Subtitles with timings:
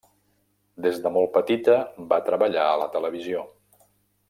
[0.85, 1.75] Des de molt petita
[2.15, 3.45] va treballar a la televisió.